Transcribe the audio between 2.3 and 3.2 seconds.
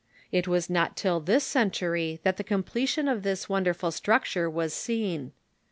the completion